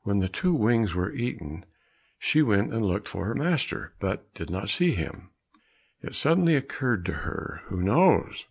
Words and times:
When 0.00 0.20
the 0.20 0.30
two 0.30 0.54
wings 0.54 0.94
were 0.94 1.12
eaten, 1.12 1.66
she 2.18 2.40
went 2.40 2.72
and 2.72 2.86
looked 2.86 3.06
for 3.06 3.26
her 3.26 3.34
master, 3.34 3.92
and 4.00 4.18
did 4.32 4.48
not 4.48 4.70
see 4.70 4.92
him. 4.92 5.28
It 6.00 6.14
suddenly 6.14 6.54
occurred 6.54 7.04
to 7.04 7.12
her, 7.12 7.60
"Who 7.66 7.82
knows? 7.82 8.46